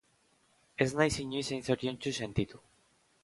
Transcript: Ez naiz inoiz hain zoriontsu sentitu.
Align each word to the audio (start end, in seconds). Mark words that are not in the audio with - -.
Ez 0.85 0.87
naiz 1.01 1.17
inoiz 1.25 1.45
hain 1.53 1.61
zoriontsu 1.69 2.13
sentitu. 2.21 2.63